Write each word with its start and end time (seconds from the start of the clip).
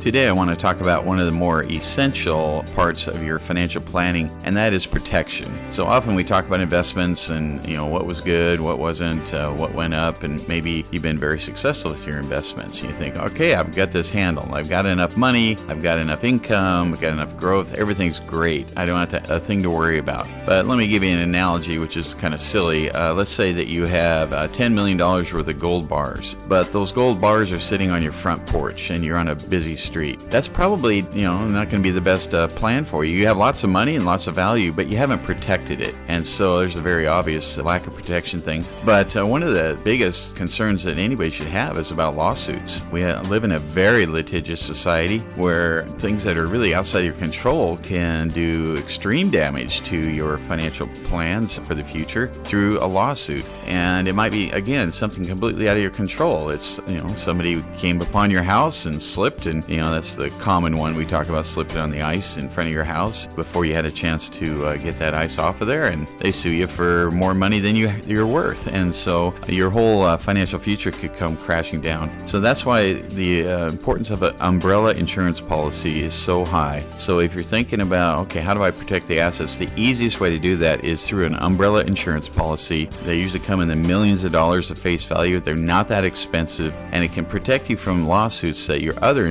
Today, 0.00 0.28
I 0.28 0.32
want 0.32 0.48
to 0.48 0.54
talk 0.54 0.80
about 0.80 1.04
one 1.04 1.18
of 1.18 1.26
the 1.26 1.32
more 1.32 1.64
essential 1.64 2.64
parts 2.76 3.08
of 3.08 3.20
your 3.20 3.40
financial 3.40 3.82
planning, 3.82 4.30
and 4.44 4.56
that 4.56 4.72
is 4.72 4.86
protection. 4.86 5.52
So 5.72 5.86
often 5.86 6.14
we 6.14 6.22
talk 6.22 6.46
about 6.46 6.60
investments 6.60 7.30
and 7.30 7.66
you 7.68 7.76
know 7.76 7.86
what 7.86 8.06
was 8.06 8.20
good, 8.20 8.60
what 8.60 8.78
wasn't, 8.78 9.34
uh, 9.34 9.50
what 9.50 9.74
went 9.74 9.94
up, 9.94 10.22
and 10.22 10.46
maybe 10.46 10.86
you've 10.92 11.02
been 11.02 11.18
very 11.18 11.40
successful 11.40 11.90
with 11.90 12.06
your 12.06 12.18
investments. 12.18 12.80
You 12.80 12.92
think, 12.92 13.16
okay, 13.16 13.54
I've 13.54 13.74
got 13.74 13.90
this 13.90 14.08
handled. 14.08 14.50
I've 14.52 14.68
got 14.68 14.86
enough 14.86 15.16
money, 15.16 15.58
I've 15.66 15.82
got 15.82 15.98
enough 15.98 16.22
income, 16.22 16.92
I've 16.92 17.00
got 17.00 17.12
enough 17.12 17.36
growth. 17.36 17.74
Everything's 17.74 18.20
great. 18.20 18.68
I 18.76 18.86
don't 18.86 18.98
have 18.98 19.24
to, 19.24 19.34
a 19.34 19.40
thing 19.40 19.64
to 19.64 19.70
worry 19.70 19.98
about. 19.98 20.28
But 20.46 20.68
let 20.68 20.78
me 20.78 20.86
give 20.86 21.02
you 21.02 21.10
an 21.10 21.18
analogy, 21.18 21.78
which 21.78 21.96
is 21.96 22.14
kind 22.14 22.34
of 22.34 22.40
silly. 22.40 22.88
Uh, 22.92 23.14
let's 23.14 23.32
say 23.32 23.50
that 23.50 23.66
you 23.66 23.82
have 23.86 24.32
uh, 24.32 24.46
$10 24.46 24.72
million 24.74 24.96
worth 24.96 25.34
of 25.34 25.58
gold 25.58 25.88
bars, 25.88 26.36
but 26.46 26.70
those 26.70 26.92
gold 26.92 27.20
bars 27.20 27.50
are 27.50 27.58
sitting 27.58 27.90
on 27.90 28.00
your 28.00 28.12
front 28.12 28.46
porch, 28.46 28.90
and 28.90 29.04
you're 29.04 29.18
on 29.18 29.26
a 29.26 29.34
busy 29.34 29.74
street. 29.88 30.18
That's 30.30 30.48
probably, 30.48 30.98
you 31.12 31.22
know, 31.22 31.44
not 31.48 31.68
going 31.70 31.82
to 31.82 31.88
be 31.88 31.90
the 31.90 32.08
best 32.12 32.34
uh, 32.34 32.48
plan 32.60 32.84
for 32.84 33.04
you. 33.04 33.16
You 33.16 33.26
have 33.26 33.38
lots 33.38 33.64
of 33.64 33.70
money 33.70 33.96
and 33.96 34.04
lots 34.04 34.26
of 34.28 34.34
value, 34.34 34.70
but 34.72 34.86
you 34.88 34.96
haven't 34.96 35.22
protected 35.24 35.80
it. 35.80 35.94
And 36.08 36.24
so 36.24 36.58
there's 36.58 36.76
a 36.76 36.80
very 36.80 37.06
obvious 37.06 37.58
lack 37.58 37.86
of 37.86 37.94
protection 37.94 38.40
thing. 38.40 38.64
But 38.84 39.16
uh, 39.16 39.26
one 39.26 39.42
of 39.42 39.52
the 39.52 39.78
biggest 39.82 40.36
concerns 40.36 40.84
that 40.84 40.98
anybody 40.98 41.30
should 41.30 41.48
have 41.48 41.78
is 41.78 41.90
about 41.90 42.16
lawsuits. 42.16 42.84
We 42.92 43.04
live 43.04 43.44
in 43.44 43.52
a 43.52 43.58
very 43.58 44.06
litigious 44.06 44.60
society 44.60 45.18
where 45.36 45.86
things 45.98 46.22
that 46.24 46.36
are 46.36 46.46
really 46.46 46.74
outside 46.74 47.04
your 47.04 47.14
control 47.14 47.78
can 47.78 48.28
do 48.28 48.76
extreme 48.76 49.30
damage 49.30 49.82
to 49.84 49.96
your 49.96 50.38
financial 50.38 50.88
plans 51.04 51.58
for 51.66 51.74
the 51.74 51.84
future 51.84 52.28
through 52.44 52.78
a 52.78 52.86
lawsuit. 52.86 53.44
And 53.66 54.06
it 54.06 54.12
might 54.12 54.32
be, 54.32 54.50
again, 54.50 54.92
something 54.92 55.24
completely 55.24 55.68
out 55.68 55.76
of 55.76 55.82
your 55.82 55.90
control. 55.90 56.50
It's, 56.50 56.78
you 56.86 56.98
know, 56.98 57.14
somebody 57.14 57.64
came 57.78 58.00
upon 58.00 58.30
your 58.30 58.42
house 58.42 58.86
and 58.86 59.00
slipped, 59.00 59.46
and, 59.46 59.64
you 59.68 59.77
know, 59.80 59.92
that's 59.92 60.14
the 60.14 60.30
common 60.30 60.76
one 60.76 60.94
we 60.94 61.06
talk 61.06 61.28
about 61.28 61.46
slipping 61.46 61.78
on 61.78 61.90
the 61.90 62.02
ice 62.02 62.36
in 62.36 62.48
front 62.48 62.68
of 62.68 62.74
your 62.74 62.84
house 62.84 63.26
before 63.28 63.64
you 63.64 63.74
had 63.74 63.84
a 63.84 63.90
chance 63.90 64.28
to 64.30 64.66
uh, 64.66 64.76
get 64.76 64.98
that 64.98 65.14
ice 65.14 65.38
off 65.38 65.60
of 65.60 65.66
there, 65.66 65.84
and 65.84 66.08
they 66.18 66.32
sue 66.32 66.50
you 66.50 66.66
for 66.66 67.10
more 67.10 67.34
money 67.34 67.60
than 67.60 67.76
you 67.76 67.88
you're 68.06 68.26
worth, 68.26 68.66
and 68.68 68.94
so 68.94 69.34
your 69.46 69.70
whole 69.70 70.02
uh, 70.02 70.16
financial 70.16 70.58
future 70.58 70.90
could 70.90 71.14
come 71.14 71.36
crashing 71.36 71.80
down. 71.80 72.10
So 72.26 72.40
that's 72.40 72.64
why 72.64 72.94
the 72.94 73.48
uh, 73.48 73.68
importance 73.68 74.10
of 74.10 74.22
an 74.22 74.34
umbrella 74.40 74.94
insurance 74.94 75.40
policy 75.40 76.02
is 76.02 76.14
so 76.14 76.44
high. 76.44 76.84
So 76.96 77.20
if 77.20 77.34
you're 77.34 77.44
thinking 77.44 77.80
about 77.80 78.18
okay, 78.20 78.40
how 78.40 78.54
do 78.54 78.62
I 78.62 78.70
protect 78.70 79.06
the 79.06 79.20
assets? 79.20 79.56
The 79.56 79.70
easiest 79.76 80.20
way 80.20 80.30
to 80.30 80.38
do 80.38 80.56
that 80.56 80.84
is 80.84 81.06
through 81.06 81.26
an 81.26 81.34
umbrella 81.36 81.84
insurance 81.84 82.28
policy. 82.28 82.86
They 83.04 83.18
usually 83.18 83.44
come 83.44 83.60
in 83.60 83.68
the 83.68 83.76
millions 83.76 84.24
of 84.24 84.32
dollars 84.32 84.70
of 84.70 84.78
face 84.78 85.04
value. 85.04 85.40
They're 85.40 85.56
not 85.56 85.88
that 85.88 86.04
expensive, 86.04 86.74
and 86.92 87.04
it 87.04 87.12
can 87.12 87.24
protect 87.24 87.70
you 87.70 87.76
from 87.76 88.06
lawsuits 88.06 88.66
that 88.66 88.82
your 88.82 88.94
other 89.02 89.26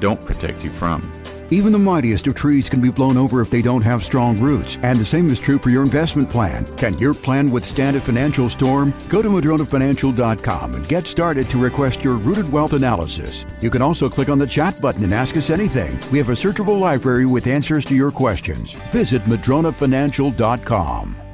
don't 0.00 0.24
protect 0.24 0.62
you 0.62 0.70
from. 0.70 1.10
Even 1.50 1.72
the 1.72 1.78
mightiest 1.78 2.26
of 2.26 2.34
trees 2.34 2.70
can 2.70 2.80
be 2.80 2.90
blown 2.90 3.18
over 3.18 3.42
if 3.42 3.50
they 3.50 3.60
don't 3.60 3.82
have 3.82 4.02
strong 4.02 4.40
roots, 4.40 4.78
and 4.82 4.98
the 4.98 5.04
same 5.04 5.30
is 5.30 5.38
true 5.38 5.58
for 5.58 5.68
your 5.68 5.82
investment 5.82 6.30
plan. 6.30 6.64
Can 6.76 6.96
your 6.98 7.12
plan 7.12 7.50
withstand 7.50 7.96
a 7.96 8.00
financial 8.00 8.48
storm? 8.48 8.94
Go 9.08 9.20
to 9.20 9.28
MadronaFinancial.com 9.28 10.74
and 10.74 10.88
get 10.88 11.06
started 11.06 11.50
to 11.50 11.58
request 11.58 12.02
your 12.02 12.16
rooted 12.16 12.50
wealth 12.50 12.72
analysis. 12.72 13.44
You 13.60 13.70
can 13.70 13.82
also 13.82 14.08
click 14.08 14.30
on 14.30 14.38
the 14.38 14.46
chat 14.46 14.80
button 14.80 15.04
and 15.04 15.12
ask 15.12 15.36
us 15.36 15.50
anything. 15.50 15.98
We 16.10 16.16
have 16.18 16.30
a 16.30 16.32
searchable 16.32 16.78
library 16.78 17.26
with 17.26 17.46
answers 17.46 17.84
to 17.86 17.94
your 17.94 18.10
questions. 18.10 18.72
Visit 18.92 19.22
MadronaFinancial.com. 19.24 21.31